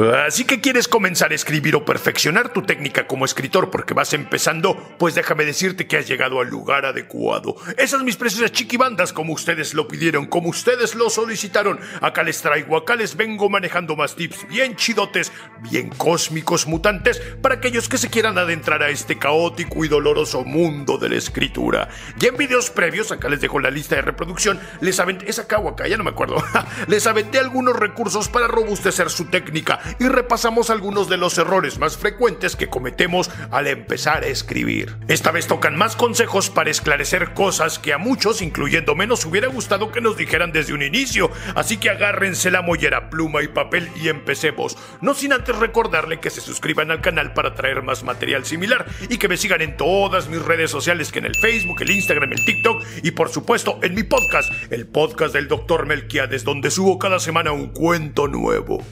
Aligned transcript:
Así 0.00 0.44
que 0.44 0.60
quieres 0.60 0.88
comenzar 0.88 1.32
a 1.32 1.34
escribir 1.34 1.76
o 1.76 1.84
perfeccionar 1.84 2.52
tu 2.52 2.62
técnica 2.62 3.06
como 3.06 3.26
escritor 3.26 3.70
porque 3.70 3.92
vas 3.92 4.14
empezando, 4.14 4.76
pues 4.98 5.14
déjame 5.14 5.44
decirte 5.44 5.86
que 5.86 5.98
has 5.98 6.08
llegado 6.08 6.40
al 6.40 6.48
lugar 6.48 6.86
adecuado. 6.86 7.56
Esas 7.76 8.02
mis 8.02 8.16
preciosas 8.16 8.52
chiquibandas 8.52 9.12
como 9.12 9.34
ustedes 9.34 9.74
lo 9.74 9.88
pidieron, 9.88 10.26
como 10.26 10.48
ustedes 10.48 10.94
lo 10.94 11.10
solicitaron. 11.10 11.80
Acá 12.00 12.22
les 12.22 12.40
traigo, 12.40 12.76
acá 12.76 12.96
les 12.96 13.14
vengo 13.14 13.50
manejando 13.50 13.94
más 13.94 14.16
tips 14.16 14.48
bien 14.48 14.74
chidotes, 14.74 15.32
bien 15.70 15.90
cósmicos 15.90 16.66
mutantes 16.66 17.20
para 17.42 17.56
aquellos 17.56 17.88
que 17.88 17.98
se 17.98 18.08
quieran 18.08 18.38
adentrar 18.38 18.82
a 18.82 18.88
este 18.88 19.18
caótico 19.18 19.84
y 19.84 19.88
doloroso 19.88 20.44
mundo 20.44 20.96
de 20.96 21.10
la 21.10 21.16
escritura. 21.16 21.88
Y 22.18 22.26
en 22.26 22.36
videos 22.36 22.70
previos, 22.70 23.12
acá 23.12 23.28
les 23.28 23.40
dejo 23.40 23.60
la 23.60 23.70
lista 23.70 23.96
de 23.96 24.02
reproducción, 24.02 24.60
les 24.80 24.98
aventé, 24.98 25.30
acá 25.40 25.58
o 25.58 25.68
acá, 25.68 25.86
ya 25.88 25.96
no 25.96 26.04
me 26.04 26.10
acuerdo, 26.10 26.42
les 26.86 27.06
aventé 27.06 27.38
algunos 27.38 27.76
recursos 27.76 28.28
para 28.28 28.46
robustecer 28.46 29.10
su 29.10 29.26
técnica 29.26 29.80
y 29.98 30.08
repasamos 30.08 30.70
algunos 30.70 31.08
de 31.08 31.16
los 31.16 31.36
errores 31.38 31.78
más 31.78 31.96
frecuentes 31.96 32.56
que 32.56 32.68
cometemos 32.68 33.30
al 33.50 33.66
empezar 33.66 34.24
a 34.24 34.28
escribir. 34.28 34.96
Esta 35.08 35.30
vez 35.30 35.46
tocan 35.46 35.76
más 35.76 35.96
consejos 35.96 36.50
para 36.50 36.70
esclarecer 36.70 37.34
cosas 37.34 37.78
que 37.78 37.92
a 37.92 37.98
muchos, 37.98 38.42
incluyendo 38.42 38.94
menos, 38.94 39.24
hubiera 39.24 39.48
gustado 39.48 39.90
que 39.92 40.00
nos 40.00 40.16
dijeran 40.16 40.52
desde 40.52 40.74
un 40.74 40.82
inicio, 40.82 41.30
así 41.54 41.76
que 41.76 41.90
agárrense 41.90 42.50
la 42.50 42.62
mollera, 42.62 43.10
pluma 43.10 43.42
y 43.42 43.48
papel 43.48 43.90
y 43.96 44.08
empecemos. 44.08 44.76
No 45.00 45.14
sin 45.14 45.32
antes 45.32 45.56
recordarle 45.56 46.20
que 46.20 46.30
se 46.30 46.40
suscriban 46.40 46.90
al 46.90 47.00
canal 47.00 47.32
para 47.32 47.54
traer 47.54 47.82
más 47.82 48.04
material 48.04 48.44
similar 48.44 48.86
y 49.08 49.18
que 49.18 49.28
me 49.28 49.36
sigan 49.36 49.60
en 49.60 49.76
todas 49.76 50.28
mis 50.28 50.42
redes 50.42 50.70
sociales, 50.70 51.12
que 51.12 51.18
en 51.18 51.26
el 51.26 51.36
Facebook, 51.36 51.82
el 51.82 51.90
Instagram, 51.90 52.32
el 52.32 52.44
TikTok 52.44 52.82
y 53.02 53.10
por 53.12 53.28
supuesto 53.30 53.78
en 53.82 53.94
mi 53.94 54.02
podcast, 54.02 54.50
el 54.70 54.86
podcast 54.86 55.34
del 55.34 55.48
Dr. 55.48 55.86
Melquiades, 55.86 56.44
donde 56.44 56.70
subo 56.70 56.98
cada 56.98 57.18
semana 57.18 57.52
un 57.52 57.68
cuento 57.68 58.28
nuevo. 58.28 58.84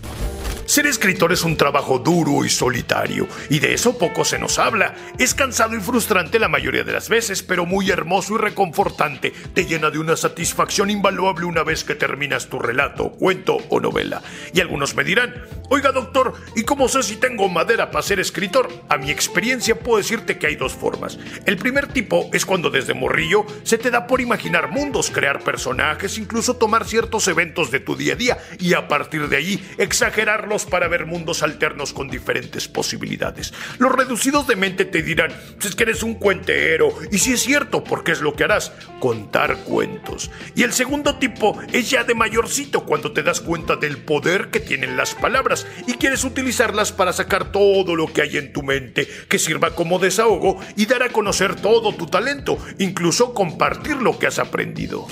Ser 0.69 0.87
escritor 0.87 1.33
es 1.33 1.45
un 1.45 1.57
trabajo 1.57 1.99
duro 1.99 2.45
y 2.45 2.51
solitario, 2.51 3.27
y 3.49 3.59
de 3.59 3.73
eso 3.73 3.97
poco 3.97 4.23
se 4.23 4.39
nos 4.39 4.59
habla. 4.59 4.95
Es 5.19 5.33
cansado 5.33 5.75
y 5.75 5.81
frustrante 5.81 6.39
la 6.39 6.49
mayoría 6.49 6.85
de 6.85 6.93
las 6.93 7.09
veces, 7.09 7.43
pero 7.43 7.65
muy 7.65 7.91
hermoso 7.91 8.35
y 8.35 8.37
reconfortante. 8.37 9.33
Te 9.55 9.65
llena 9.65 9.89
de 9.89 9.99
una 9.99 10.15
satisfacción 10.15 10.91
invaluable 10.91 11.47
una 11.47 11.63
vez 11.63 11.85
que 11.85 11.95
terminas 11.95 12.49
tu 12.51 12.59
relato, 12.59 13.13
cuento 13.13 13.57
o 13.71 13.81
novela. 13.81 14.23
Y 14.53 14.61
algunos 14.61 14.95
me 14.95 15.05
dirán, 15.05 15.43
oiga 15.69 15.93
doctor, 15.93 16.35
¿y 16.57 16.63
cómo 16.63 16.89
sé 16.89 17.03
si 17.03 17.17
tengo 17.17 17.49
madera 17.49 17.91
para 17.91 18.03
ser 18.03 18.21
escritor? 18.21 18.69
A 18.89 18.97
mi 18.97 19.11
experiencia 19.11 19.79
puedo 19.79 19.99
decirte 19.99 20.39
que 20.39 20.47
hay 20.47 20.57
dos 20.57 20.73
formas. 20.73 21.19
El 21.47 21.57
primer 21.57 21.89
tipo 21.89 22.31
es 22.33 22.47
cuando 22.47 22.71
desde 22.71 22.95
morrillo 22.95 23.45
se 23.63 23.79
te 23.79 23.91
da 23.91 24.07
por 24.07 24.21
imaginar 24.21 24.71
mundos, 24.71 25.11
crear 25.11 25.41
personajes, 25.43 26.19
incluso 26.19 26.57
tomar 26.57 26.87
ciertos 26.87 27.29
eventos 27.29 27.71
de 27.71 27.81
tu 27.81 27.97
día 27.97 28.15
a 28.15 28.17
día 28.17 28.39
y 28.59 28.75
a 28.75 28.89
partir 28.89 29.29
de 29.29 29.37
allí 29.37 29.63
exagerarlos 29.79 30.65
para 30.65 30.89
ver 30.89 31.07
mundos 31.07 31.43
alternos 31.43 31.93
con 31.93 32.09
diferentes 32.09 32.69
posibilidades. 32.69 33.53
Los 33.79 33.93
reducidos 33.93 34.47
de 34.47 34.57
mente 34.57 34.85
te 34.85 35.03
dirán, 35.03 35.33
es 35.63 35.75
que 35.75 35.83
eres 35.83 36.03
un 36.03 36.15
cuentero, 36.15 36.95
y 37.11 37.19
si 37.19 37.33
es 37.33 37.41
cierto, 37.43 37.85
porque 37.85 38.13
es 38.13 38.21
lo 38.21 38.35
que 38.35 38.45
harás, 38.45 38.73
contar 39.01 39.59
cuentos. 39.59 40.31
Y 40.55 40.63
el 40.63 40.73
segundo 40.73 41.19
tipo 41.19 41.59
es 41.73 41.91
ya 41.91 42.05
de 42.05 42.15
mayorcito, 42.15 42.85
cuando 42.85 43.13
te 43.13 43.23
das 43.23 43.41
cuenta 43.41 43.77
del 43.77 43.99
poder 43.99 44.49
que 44.51 44.61
tienen 44.61 44.97
las 44.97 45.15
palabras 45.15 45.58
y 45.87 45.95
quieres 45.95 46.25
utilizarlas 46.25 46.93
para 46.93 47.13
sacar 47.13 47.53
todo 47.53 47.97
lo 47.97 48.13
que 48.13 48.23
hay 48.23 48.37
en 48.37 48.53
tu 48.53 48.63
mente, 48.63 49.09
que 49.29 49.39
sirva 49.39 49.75
como 49.75 49.99
desahogo 49.99 50.61
y 50.77 50.87
dar 50.87 51.03
a 51.03 51.11
conocer 51.11 51.57
todo 51.57 51.95
tu 51.95 52.07
talento, 52.07 52.59
incluso 52.79 53.35
compartir 53.35 53.97
lo 53.97 54.19
que 54.19 54.27
has 54.27 54.39
aprendido. 54.39 55.07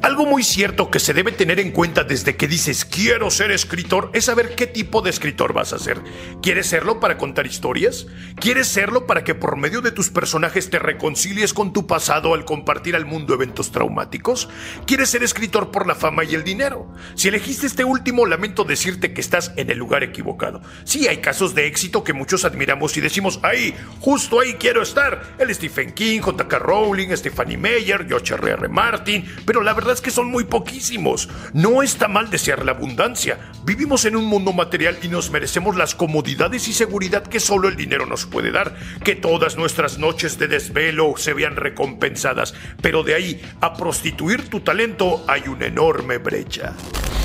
Algo 0.00 0.26
muy 0.26 0.44
cierto 0.44 0.92
que 0.92 1.00
se 1.00 1.12
debe 1.12 1.32
tener 1.32 1.58
en 1.58 1.72
cuenta 1.72 2.04
desde 2.04 2.36
que 2.36 2.46
dices 2.46 2.84
quiero 2.84 3.30
ser 3.30 3.50
escritor 3.50 4.10
es 4.14 4.26
saber 4.26 4.54
qué 4.54 4.68
tipo 4.68 5.02
de 5.02 5.10
escritor 5.10 5.52
vas 5.52 5.72
a 5.72 5.78
ser. 5.78 6.00
¿Quieres 6.40 6.68
serlo 6.68 7.00
para 7.00 7.18
contar 7.18 7.48
historias? 7.48 8.06
¿Quieres 8.36 8.68
serlo 8.68 9.06
para 9.08 9.24
que 9.24 9.34
por 9.34 9.56
medio 9.56 9.80
de 9.80 9.90
tus 9.90 10.10
personajes 10.10 10.70
te 10.70 10.78
reconcilies 10.78 11.52
con 11.52 11.72
tu 11.72 11.88
pasado 11.88 12.34
al 12.34 12.44
compartir 12.44 12.94
al 12.94 13.06
mundo 13.06 13.34
eventos 13.34 13.72
traumáticos? 13.72 14.48
¿Quieres 14.86 15.10
ser 15.10 15.24
escritor 15.24 15.72
por 15.72 15.88
la 15.88 15.96
fama 15.96 16.22
y 16.22 16.36
el 16.36 16.44
dinero? 16.44 16.88
Si 17.16 17.26
elegiste 17.26 17.66
este 17.66 17.82
último, 17.82 18.24
lamento 18.24 18.62
decirte 18.62 19.12
que 19.12 19.20
estás 19.20 19.52
en 19.56 19.68
el 19.68 19.78
lugar 19.78 20.04
equivocado. 20.04 20.62
Sí, 20.84 21.08
hay 21.08 21.18
casos 21.18 21.56
de 21.56 21.66
éxito 21.66 22.04
que 22.04 22.12
muchos 22.12 22.44
admiramos 22.44 22.96
y 22.96 23.00
decimos, 23.00 23.40
ahí, 23.42 23.74
justo 23.98 24.38
ahí 24.38 24.54
quiero 24.54 24.80
estar. 24.80 25.34
El 25.40 25.52
Stephen 25.52 25.92
King, 25.92 26.20
J.K. 26.20 26.58
Rowling, 26.60 27.16
Stephanie 27.16 27.56
Meyer, 27.56 28.06
George 28.06 28.34
R.R. 28.34 28.68
Martin, 28.68 29.24
pero 29.44 29.60
la 29.60 29.74
verdad 29.74 29.97
es 29.98 30.02
que 30.02 30.10
son 30.12 30.28
muy 30.28 30.44
poquísimos. 30.44 31.28
No 31.52 31.82
está 31.82 32.06
mal 32.06 32.30
desear 32.30 32.64
la 32.64 32.70
abundancia. 32.70 33.50
Vivimos 33.64 34.04
en 34.04 34.14
un 34.14 34.26
mundo 34.26 34.52
material 34.52 34.96
y 35.02 35.08
nos 35.08 35.32
merecemos 35.32 35.74
las 35.74 35.96
comodidades 35.96 36.68
y 36.68 36.72
seguridad 36.72 37.24
que 37.24 37.40
solo 37.40 37.66
el 37.66 37.74
dinero 37.74 38.06
nos 38.06 38.24
puede 38.24 38.52
dar. 38.52 38.76
Que 39.02 39.16
todas 39.16 39.56
nuestras 39.56 39.98
noches 39.98 40.38
de 40.38 40.46
desvelo 40.46 41.14
se 41.16 41.34
vean 41.34 41.56
recompensadas. 41.56 42.54
Pero 42.80 43.02
de 43.02 43.16
ahí 43.16 43.42
a 43.60 43.74
prostituir 43.74 44.48
tu 44.48 44.60
talento 44.60 45.24
hay 45.26 45.48
una 45.48 45.66
enorme 45.66 46.18
brecha. 46.18 46.74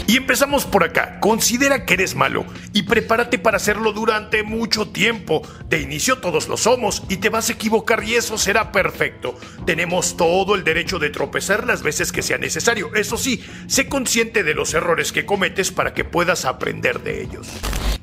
Y 0.08 0.18
empezamos 0.18 0.66
por 0.66 0.84
acá. 0.84 1.20
Considera 1.20 1.86
que 1.86 1.94
eres 1.94 2.16
malo 2.16 2.46
y 2.74 2.84
prepárate 2.84 3.40
para 3.40 3.58
hacerlo 3.58 3.94
durante 3.94 4.44
mucho 4.44 4.90
tiempo. 4.90 5.42
De 5.70 5.82
inicio 5.82 6.20
todos 6.20 6.48
lo 6.48 6.58
somos 6.58 7.04
y 7.10 7.18
te 7.18 7.30
vas 7.30 7.50
a 7.50 7.54
equivocar 7.54 8.04
y 8.04 8.16
eso 8.16 8.38
será 8.38 8.72
perfecto. 8.72 9.38
Tenemos 9.66 10.18
todo 10.18 10.56
el 10.56 10.64
derecho 10.64 11.00
de 11.00 11.10
tropezar 11.10 11.66
las 11.66 11.84
veces 11.84 12.12
que 12.12 12.22
sea 12.22 12.38
necesario. 12.38 12.94
Eso 12.96 13.18
sí, 13.18 13.44
sé 13.68 13.88
consciente 13.88 14.44
de 14.44 14.54
los 14.54 14.74
errores 14.74 15.12
que 15.12 15.26
cometes 15.26 15.72
para 15.72 15.94
que 15.94 16.04
puedas 16.04 16.46
aprender 16.46 17.02
de 17.02 17.24
ellos. 17.24 17.48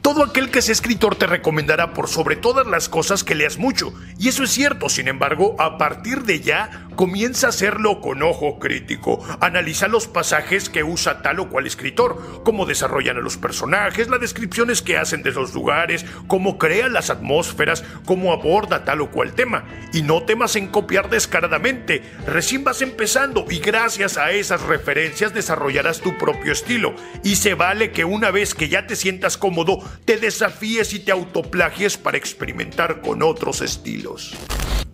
Todo 0.03 0.25
aquel 0.25 0.51
que 0.51 0.61
es 0.61 0.71
escritor 0.71 1.17
te 1.17 1.27
recomendará 1.27 1.93
por 1.93 2.09
sobre 2.09 2.35
todas 2.35 2.67
las 2.67 2.89
cosas 2.89 3.23
que 3.23 3.35
leas 3.35 3.59
mucho. 3.59 3.93
Y 4.19 4.29
eso 4.29 4.45
es 4.45 4.51
cierto, 4.51 4.89
sin 4.89 5.09
embargo, 5.09 5.57
a 5.59 5.77
partir 5.77 6.23
de 6.23 6.41
ya 6.41 6.87
comienza 6.97 7.47
a 7.47 7.51
hacerlo 7.51 8.01
con 8.01 8.23
ojo 8.23 8.59
crítico. 8.59 9.23
Analiza 9.41 9.89
los 9.89 10.07
pasajes 10.07 10.69
que 10.69 10.85
usa 10.85 11.23
tal 11.23 11.41
o 11.41 11.49
cual 11.49 11.67
escritor, 11.67 12.43
cómo 12.45 12.67
desarrollan 12.67 13.19
a 13.19 13.21
los 13.21 13.37
personajes, 13.37 14.09
las 14.09 14.21
descripciones 14.21 14.81
que 14.81 14.97
hacen 14.97 15.23
de 15.23 15.33
los 15.33 15.55
lugares, 15.55 16.05
cómo 16.27 16.59
crea 16.59 16.89
las 16.89 17.11
atmósferas, 17.11 17.85
cómo 18.07 18.33
aborda 18.33 18.85
tal 18.85 19.03
o 19.03 19.11
cual 19.11 19.35
tema. 19.35 19.65
Y 19.93 20.03
no 20.03 20.23
temas 20.23 20.57
en 20.57 20.69
copiar 20.69 21.11
descaradamente. 21.11 22.03
Recién 22.27 22.65
vas 22.65 22.81
empezando 22.81 23.45
y 23.51 23.59
gracias 23.61 24.17
a 24.17 24.31
esas 24.31 24.63
referencias 24.63 25.35
desarrollarás 25.35 26.01
tu 26.01 26.17
propio 26.17 26.53
estilo. 26.53 26.95
Y 27.23 27.37
se 27.37 27.55
vale 27.55 27.93
que 27.93 28.05
una 28.05 28.31
vez 28.31 28.55
que 28.55 28.69
ya 28.69 28.87
te 28.87 28.97
sientas 28.97 29.37
cómodo, 29.37 29.90
te 30.05 30.17
desafíes 30.17 30.93
y 30.93 31.01
te 31.01 31.13
autoplagies 31.13 31.97
para 31.97 32.17
experimentar 32.17 33.01
con 33.01 33.23
otros 33.23 33.61
estilos. 33.61 34.35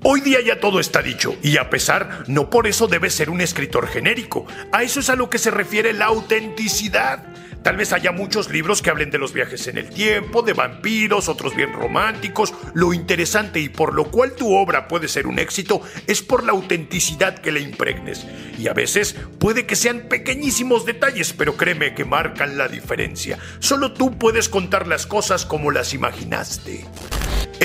Hoy 0.03 0.21
día 0.21 0.39
ya 0.41 0.61
todo 0.61 0.79
está 0.79 1.03
dicho, 1.03 1.37
y 1.43 1.57
a 1.57 1.69
pesar, 1.69 2.25
no 2.29 2.49
por 2.49 2.67
eso 2.67 2.87
debes 2.87 3.15
ser 3.15 3.31
un 3.31 3.41
escritor 3.41 3.89
genérico. 3.89 4.47
A 4.73 4.83
eso 4.83 5.01
es 5.01 5.11
a 5.11 5.17
lo 5.17 5.31
que 5.31 5.39
se 5.39 5.51
refiere 5.51 5.93
la 5.93 6.07
autenticidad. 6.07 7.25
Tal 7.67 7.77
vez 7.77 7.93
haya 7.93 8.13
muchos 8.13 8.49
libros 8.49 8.81
que 8.81 8.91
hablen 8.91 9.11
de 9.11 9.19
los 9.19 9.33
viajes 9.33 9.67
en 9.67 9.77
el 9.77 9.91
tiempo, 9.91 10.43
de 10.43 10.53
vampiros, 10.53 11.29
otros 11.29 11.57
bien 11.57 11.73
románticos. 11.73 12.55
Lo 12.75 12.95
interesante 12.95 13.59
y 13.59 13.69
por 13.69 13.93
lo 13.93 14.09
cual 14.13 14.37
tu 14.37 14.55
obra 14.55 14.87
puede 14.87 15.09
ser 15.09 15.27
un 15.27 15.41
éxito 15.41 15.83
es 16.07 16.23
por 16.23 16.45
la 16.45 16.53
autenticidad 16.53 17.41
que 17.41 17.51
le 17.51 17.61
impregnes. 17.61 18.25
Y 18.57 18.69
a 18.69 18.73
veces 18.73 19.17
puede 19.41 19.67
que 19.67 19.75
sean 19.75 20.03
pequeñísimos 20.03 20.87
detalles, 20.87 21.33
pero 21.33 21.57
créeme 21.57 21.93
que 21.93 22.05
marcan 22.05 22.57
la 22.57 22.69
diferencia. 22.69 23.37
Solo 23.59 23.95
tú 23.95 24.17
puedes 24.17 24.49
contar 24.49 24.87
las 24.87 25.05
cosas 25.05 25.45
como 25.45 25.73
las 25.73 25.93
imaginaste. 25.93 26.85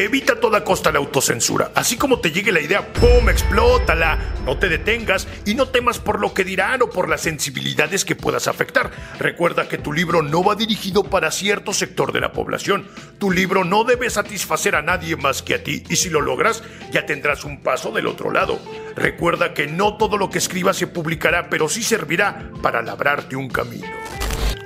Evita 0.02 0.34
a 0.34 0.40
toda 0.40 0.64
costa 0.64 0.92
la 0.92 0.98
autocensura. 0.98 1.74
Así 1.76 1.96
como 1.96 2.20
te 2.20 2.32
llegue 2.32 2.52
la 2.52 2.60
idea, 2.60 2.92
¡pum! 2.92 3.30
explótala. 3.30 4.18
No 4.48 4.58
te 4.58 4.68
detengas 4.68 5.28
y 5.46 5.54
no 5.54 5.68
temas 5.68 6.00
por 6.00 6.20
lo 6.20 6.34
que 6.34 6.44
dirán 6.44 6.82
o 6.82 6.90
por 6.90 7.08
las 7.08 7.22
sensibilidades 7.22 8.04
que 8.04 8.16
puedas 8.16 8.48
afectar. 8.48 8.90
Recuerda 9.20 9.68
que 9.68 9.78
tu 9.78 9.94
libro 9.94 10.24
no 10.24 10.44
va 10.44 10.56
dirigido 10.56 11.04
para 11.04 11.30
cierto 11.30 11.72
sector 11.72 12.14
de 12.14 12.20
la 12.20 12.32
población. 12.32 12.88
Tu 13.20 13.30
libro 13.30 13.64
no 13.64 13.84
debe 13.84 14.10
satisfacer 14.10 14.76
a 14.76 14.82
nadie 14.82 15.18
más 15.18 15.44
que 15.44 15.54
a 15.54 15.64
ti 15.64 15.84
y 15.88 15.96
si 15.98 16.10
lo 16.10 16.22
logras, 16.22 16.64
ya 16.92 17.06
tendrás 17.06 17.46
un 17.46 17.62
paso 17.62 17.92
del 17.92 18.08
otro 18.08 18.32
lado. 18.32 18.60
Recuerda 18.96 19.54
que 19.54 19.68
no 19.68 19.98
todo 19.98 20.18
lo 20.18 20.32
que 20.32 20.40
escribas 20.40 20.78
se 20.78 20.88
publicará, 20.88 21.48
pero 21.48 21.70
sí 21.70 21.84
servirá 21.84 22.50
para 22.64 22.82
labrarte 22.82 23.36
un 23.36 23.50
camino. 23.50 23.86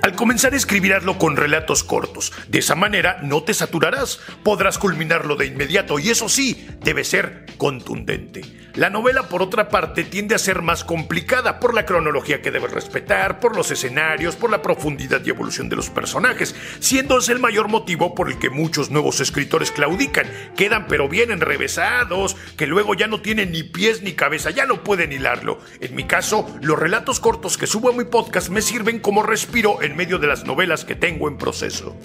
Al 0.02 0.14
comenzar 0.14 0.52
a 0.52 0.56
escribir 0.56 0.94
con 1.18 1.36
relatos 1.36 1.82
cortos. 1.82 2.32
De 2.48 2.58
esa 2.58 2.74
manera 2.74 3.18
no 3.22 3.42
te 3.42 3.54
saturarás, 3.54 4.20
podrás 4.42 4.78
culminarlo 4.78 5.36
de 5.36 5.46
inmediato 5.46 5.98
y 5.98 6.10
eso 6.10 6.28
sí, 6.28 6.68
debe 6.82 7.04
ser 7.04 7.46
contundente. 7.56 8.42
La 8.76 8.90
novela, 8.90 9.30
por 9.30 9.40
otra 9.40 9.70
parte, 9.70 10.04
tiende 10.04 10.34
a 10.34 10.38
ser 10.38 10.60
más 10.60 10.84
complicada 10.84 11.60
por 11.60 11.72
la 11.72 11.86
cronología 11.86 12.42
que 12.42 12.50
debes 12.50 12.72
respetar, 12.72 13.40
por 13.40 13.56
los 13.56 13.70
escenarios, 13.70 14.36
por 14.36 14.50
la 14.50 14.60
profundidad 14.60 15.24
y 15.24 15.30
evolución 15.30 15.70
de 15.70 15.76
los 15.76 15.88
personajes, 15.88 16.54
siendo 16.78 17.16
ese 17.16 17.32
el 17.32 17.38
mayor 17.38 17.68
motivo 17.68 18.14
por 18.14 18.28
el 18.30 18.38
que 18.38 18.50
muchos 18.50 18.90
nuevos 18.90 19.20
escritores 19.20 19.70
claudican, 19.72 20.26
quedan 20.56 20.88
pero 20.88 21.08
bien 21.08 21.30
enrevesados, 21.30 22.36
que 22.58 22.66
luego 22.66 22.92
ya 22.92 23.06
no 23.06 23.22
tienen 23.22 23.50
ni 23.52 23.62
pies 23.62 24.02
ni 24.02 24.12
cabeza, 24.12 24.50
ya 24.50 24.66
no 24.66 24.84
pueden 24.84 25.10
hilarlo. 25.10 25.58
En 25.80 25.94
mi 25.94 26.04
caso, 26.04 26.46
los 26.60 26.78
relatos 26.78 27.18
cortos 27.18 27.56
que 27.56 27.66
subo 27.66 27.88
a 27.88 27.94
mi 27.94 28.04
podcast 28.04 28.50
me 28.50 28.60
sirven 28.60 28.98
como 28.98 29.22
respiro 29.22 29.80
en 29.80 29.96
medio 29.96 30.18
de 30.18 30.26
las 30.26 30.44
novelas 30.44 30.84
que 30.84 30.94
tengo 30.94 31.28
en 31.28 31.38
proceso. 31.38 31.96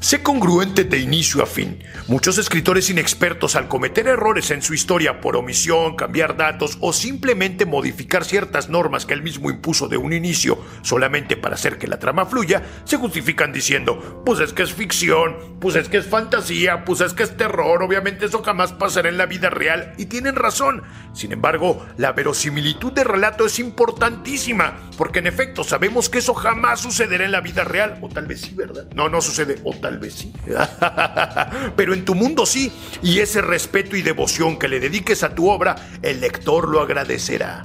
Sé 0.00 0.22
congruente 0.22 0.84
de 0.84 0.98
inicio 0.98 1.42
a 1.42 1.46
fin. 1.46 1.84
Muchos 2.08 2.38
escritores 2.38 2.88
inexpertos 2.88 3.54
al 3.54 3.68
cometer 3.68 4.08
errores 4.08 4.50
en 4.50 4.62
su 4.62 4.72
historia 4.72 5.20
por 5.20 5.36
omisión, 5.36 5.94
cambiar 5.94 6.38
datos 6.38 6.78
o 6.80 6.94
simplemente 6.94 7.66
modificar 7.66 8.24
ciertas 8.24 8.70
normas 8.70 9.04
que 9.04 9.12
él 9.12 9.22
mismo 9.22 9.50
impuso 9.50 9.88
de 9.88 9.98
un 9.98 10.14
inicio 10.14 10.58
solamente 10.80 11.36
para 11.36 11.56
hacer 11.56 11.76
que 11.76 11.86
la 11.86 11.98
trama 11.98 12.24
fluya, 12.24 12.62
se 12.84 12.96
justifican 12.96 13.52
diciendo, 13.52 14.22
pues 14.24 14.40
es 14.40 14.54
que 14.54 14.62
es 14.62 14.72
ficción, 14.72 15.36
pues 15.60 15.76
es 15.76 15.90
que 15.90 15.98
es 15.98 16.06
fantasía, 16.06 16.86
pues 16.86 17.02
es 17.02 17.12
que 17.12 17.22
es 17.22 17.36
terror, 17.36 17.82
obviamente 17.82 18.24
eso 18.24 18.42
jamás 18.42 18.72
pasará 18.72 19.10
en 19.10 19.18
la 19.18 19.26
vida 19.26 19.50
real 19.50 19.92
y 19.98 20.06
tienen 20.06 20.34
razón. 20.34 20.82
Sin 21.12 21.30
embargo, 21.30 21.86
la 21.98 22.12
verosimilitud 22.12 22.92
del 22.92 23.04
relato 23.04 23.44
es 23.44 23.58
importantísima, 23.58 24.80
porque 24.96 25.18
en 25.18 25.26
efecto 25.26 25.62
sabemos 25.62 26.08
que 26.08 26.20
eso 26.20 26.32
jamás 26.32 26.80
sucederá 26.80 27.26
en 27.26 27.32
la 27.32 27.42
vida 27.42 27.64
real, 27.64 27.98
o 28.00 28.08
tal 28.08 28.26
vez 28.26 28.40
sí, 28.40 28.54
¿verdad? 28.54 28.88
No, 28.94 29.10
no 29.10 29.20
sucede, 29.20 29.60
o 29.62 29.74
tal 29.74 29.89
vez 29.98 30.14
sí. 30.14 30.32
Pero 31.76 31.94
en 31.94 32.04
tu 32.04 32.14
mundo 32.14 32.46
sí, 32.46 32.72
y 33.02 33.20
ese 33.20 33.40
respeto 33.40 33.96
y 33.96 34.02
devoción 34.02 34.58
que 34.58 34.68
le 34.68 34.80
dediques 34.80 35.22
a 35.22 35.34
tu 35.34 35.50
obra, 35.50 35.76
el 36.02 36.20
lector 36.20 36.68
lo 36.68 36.80
agradecerá. 36.80 37.64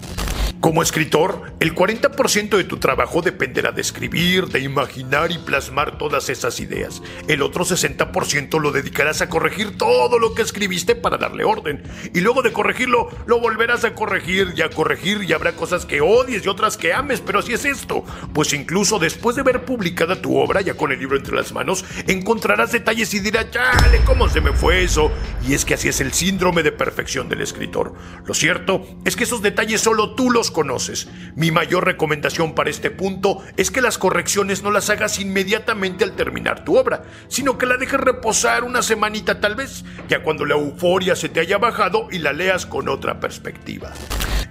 Como 0.61 0.81
escritor, 0.81 1.53
el 1.59 1.75
40% 1.75 2.57
de 2.57 2.63
tu 2.63 2.77
trabajo 2.77 3.21
dependerá 3.21 3.71
de 3.71 3.81
escribir, 3.81 4.47
de 4.47 4.61
imaginar 4.61 5.31
y 5.31 5.37
plasmar 5.37 5.97
todas 5.97 6.29
esas 6.29 6.59
ideas. 6.59 7.03
El 7.27 7.43
otro 7.43 7.65
60% 7.65 8.59
lo 8.59 8.71
dedicarás 8.71 9.21
a 9.21 9.29
corregir 9.29 9.77
todo 9.77 10.17
lo 10.17 10.33
que 10.33 10.41
escribiste 10.41 10.95
para 10.95 11.17
darle 11.17 11.43
orden. 11.43 11.83
Y 12.13 12.21
luego 12.21 12.41
de 12.41 12.51
corregirlo, 12.51 13.09
lo 13.27 13.39
volverás 13.39 13.83
a 13.83 13.93
corregir 13.93 14.53
y 14.55 14.61
a 14.61 14.69
corregir 14.69 15.23
y 15.23 15.33
habrá 15.33 15.55
cosas 15.55 15.85
que 15.85 16.01
odies 16.01 16.45
y 16.45 16.49
otras 16.49 16.77
que 16.77 16.93
ames, 16.93 17.21
pero 17.21 17.39
así 17.39 17.53
es 17.53 17.65
esto. 17.65 18.03
Pues 18.33 18.53
incluso 18.53 18.97
después 18.97 19.35
de 19.35 19.43
ver 19.43 19.65
publicada 19.65 20.21
tu 20.21 20.37
obra, 20.37 20.61
ya 20.61 20.73
con 20.73 20.91
el 20.91 20.99
libro 20.99 21.17
entre 21.17 21.35
las 21.35 21.53
manos, 21.53 21.85
encontrarás 22.07 22.71
detalles 22.71 23.13
y 23.13 23.19
dirás, 23.19 23.51
chale, 23.51 24.01
¿cómo 24.05 24.29
se 24.29 24.41
me 24.41 24.51
fue 24.51 24.83
eso? 24.83 25.11
Y 25.47 25.53
es 25.53 25.63
que 25.63 25.75
así 25.75 25.89
es 25.89 26.01
el 26.01 26.11
síndrome 26.11 26.63
de 26.63 26.71
perfección 26.71 27.29
del 27.29 27.41
escritor. 27.41 27.93
Lo 28.25 28.33
cierto 28.33 28.85
es 29.05 29.15
que 29.15 29.25
esos 29.25 29.41
detalles 29.41 29.81
solo 29.81 30.15
tú 30.15 30.31
los 30.31 30.44
conoces. 30.51 31.07
Mi 31.35 31.51
mayor 31.51 31.85
recomendación 31.85 32.55
para 32.55 32.69
este 32.69 32.91
punto 32.91 33.43
es 33.57 33.71
que 33.71 33.81
las 33.81 33.97
correcciones 33.97 34.63
no 34.63 34.71
las 34.71 34.89
hagas 34.89 35.19
inmediatamente 35.19 36.03
al 36.03 36.15
terminar 36.15 36.63
tu 36.63 36.77
obra, 36.77 37.03
sino 37.27 37.57
que 37.57 37.65
la 37.65 37.77
dejes 37.77 37.99
reposar 37.99 38.63
una 38.63 38.81
semanita 38.81 39.39
tal 39.39 39.55
vez, 39.55 39.83
ya 40.07 40.23
cuando 40.23 40.45
la 40.45 40.55
euforia 40.55 41.15
se 41.15 41.29
te 41.29 41.39
haya 41.39 41.57
bajado 41.57 42.07
y 42.11 42.19
la 42.19 42.33
leas 42.33 42.65
con 42.65 42.89
otra 42.89 43.19
perspectiva. 43.19 43.93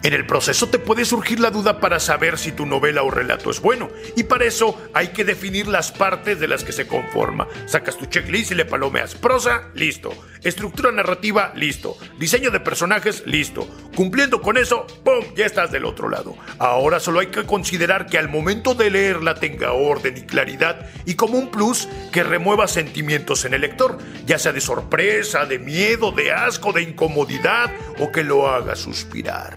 En 0.05 0.13
el 0.13 0.27
proceso 0.27 0.69
te 0.69 0.79
puede 0.79 1.07
surgir 1.07 1.41
la 1.41 1.51
duda 1.51 1.81
para 1.81 1.99
saber 1.99 2.37
si 2.37 2.53
tu 2.53 2.67
novela 2.67 3.03
o 3.03 3.11
relato 3.11 3.51
es 3.51 3.59
bueno, 3.59 3.89
y 4.17 4.25
para 4.25 4.45
eso 4.45 4.79
hay 4.93 5.09
que 5.09 5.25
definir 5.25 5.67
las 5.67 5.93
partes 5.93 6.39
de 6.39 6.47
las 6.47 6.63
que 6.63 6.73
se 6.73 6.87
conforma. 6.87 7.49
Sacas 7.65 7.97
tu 7.97 8.05
checklist 8.05 8.51
y 8.51 8.55
le 8.55 8.67
palomeas. 8.67 9.15
Prosa, 9.15 9.71
listo. 9.73 10.13
Estructura 10.43 10.93
narrativa, 10.93 11.55
listo. 11.57 11.97
Diseño 12.19 12.51
de 12.51 12.61
personajes, 12.61 13.23
listo. 13.25 13.67
Cumpliendo 13.97 14.43
con 14.43 14.59
eso, 14.59 14.87
¡pum! 15.03 15.25
Ya 15.37 15.47
estás 15.47 15.73
del 15.73 15.87
otro 15.87 16.11
lado. 16.11 16.37
Ahora 16.59 17.01
solo 17.01 17.21
hay 17.21 17.29
que 17.29 17.47
considerar 17.47 18.05
que 18.05 18.19
al 18.19 18.29
momento 18.29 18.75
de 18.75 18.91
leerla 18.91 19.37
tenga 19.37 19.73
orden 19.73 20.19
y 20.19 20.27
claridad, 20.27 20.87
y 21.07 21.15
como 21.15 21.39
un 21.39 21.51
plus, 21.51 21.89
que 22.13 22.23
remueva 22.23 22.69
sentimientos 22.69 23.47
en 23.47 23.55
el 23.55 23.63
lector, 23.63 23.97
ya 24.27 24.39
sea 24.39 24.53
de 24.53 24.61
sorpresa, 24.61 25.47
de 25.47 25.59
miedo, 25.59 26.13
de 26.13 26.31
asco, 26.31 26.75
de 26.75 26.83
incomodidad, 26.83 27.73
o 27.99 28.13
que 28.13 28.23
lo 28.23 28.49
haga 28.49 28.77
suspirar. 28.77 29.55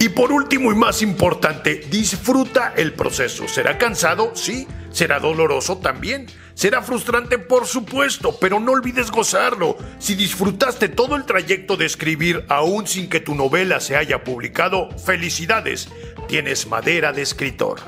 Y 0.00 0.08
por 0.08 0.32
último 0.32 0.72
y 0.72 0.74
más 0.74 1.02
importante, 1.02 1.82
disfruta 1.90 2.72
el 2.74 2.94
proceso. 2.94 3.46
¿Será 3.46 3.76
cansado? 3.76 4.34
Sí. 4.34 4.66
¿Será 4.90 5.20
doloroso 5.20 5.76
también? 5.76 6.26
¿Será 6.54 6.80
frustrante? 6.80 7.38
Por 7.38 7.66
supuesto, 7.66 8.34
pero 8.40 8.58
no 8.60 8.72
olvides 8.72 9.10
gozarlo. 9.10 9.76
Si 9.98 10.14
disfrutaste 10.14 10.88
todo 10.88 11.16
el 11.16 11.26
trayecto 11.26 11.76
de 11.76 11.84
escribir 11.84 12.46
aún 12.48 12.86
sin 12.86 13.10
que 13.10 13.20
tu 13.20 13.34
novela 13.34 13.78
se 13.78 13.94
haya 13.94 14.24
publicado, 14.24 14.88
felicidades. 14.98 15.90
Tienes 16.28 16.66
madera 16.66 17.12
de 17.12 17.20
escritor. 17.20 17.80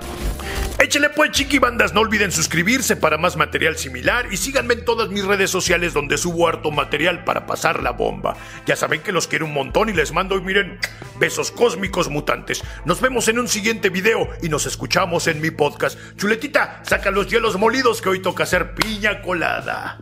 Échale 0.82 1.10
pues 1.10 1.30
chiquibandas, 1.30 1.94
no 1.94 2.00
olviden 2.00 2.32
suscribirse 2.32 2.96
para 2.96 3.16
más 3.16 3.36
material 3.36 3.76
similar 3.76 4.26
y 4.32 4.36
síganme 4.36 4.74
en 4.74 4.84
todas 4.84 5.10
mis 5.10 5.24
redes 5.24 5.48
sociales 5.48 5.94
donde 5.94 6.18
subo 6.18 6.48
harto 6.48 6.72
material 6.72 7.22
para 7.22 7.46
pasar 7.46 7.84
la 7.84 7.92
bomba. 7.92 8.36
Ya 8.66 8.74
saben 8.74 9.00
que 9.00 9.12
los 9.12 9.28
quiero 9.28 9.46
un 9.46 9.54
montón 9.54 9.90
y 9.90 9.92
les 9.92 10.10
mando, 10.10 10.36
y 10.36 10.40
miren, 10.40 10.80
besos 11.20 11.52
cósmicos 11.52 12.08
mutantes. 12.08 12.64
Nos 12.84 13.00
vemos 13.00 13.28
en 13.28 13.38
un 13.38 13.46
siguiente 13.46 13.90
video 13.90 14.28
y 14.42 14.48
nos 14.48 14.66
escuchamos 14.66 15.28
en 15.28 15.40
mi 15.40 15.52
podcast. 15.52 15.96
Chuletita, 16.16 16.82
saca 16.84 17.12
los 17.12 17.28
hielos 17.28 17.56
molidos 17.56 18.02
que 18.02 18.08
hoy 18.08 18.20
toca 18.20 18.42
hacer 18.42 18.74
piña 18.74 19.22
colada. 19.22 20.00